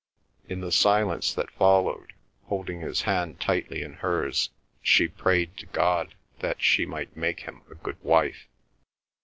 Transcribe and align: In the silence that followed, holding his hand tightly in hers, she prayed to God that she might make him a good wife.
In 0.49 0.61
the 0.61 0.71
silence 0.71 1.31
that 1.35 1.51
followed, 1.51 2.13
holding 2.45 2.79
his 2.79 3.03
hand 3.03 3.39
tightly 3.39 3.83
in 3.83 3.93
hers, 4.01 4.49
she 4.81 5.07
prayed 5.07 5.55
to 5.57 5.67
God 5.67 6.15
that 6.39 6.59
she 6.59 6.87
might 6.87 7.15
make 7.15 7.41
him 7.41 7.61
a 7.69 7.75
good 7.75 8.01
wife. 8.03 8.47